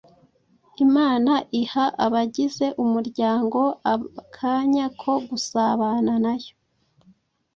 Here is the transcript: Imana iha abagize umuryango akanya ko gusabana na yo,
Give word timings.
Imana 0.85 1.33
iha 1.61 1.85
abagize 2.05 2.65
umuryango 2.83 3.59
akanya 3.93 4.85
ko 5.01 5.11
gusabana 5.27 6.13
na 6.23 6.33
yo, 6.41 6.53